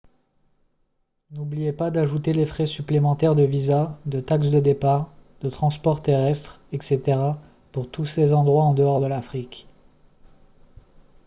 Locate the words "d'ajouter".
1.91-2.33